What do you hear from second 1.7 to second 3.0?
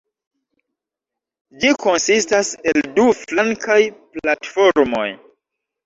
konsistas el